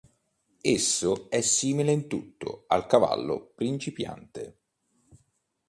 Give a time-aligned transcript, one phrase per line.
[0.63, 4.57] Esso è simile in tutto al cavallo principiante.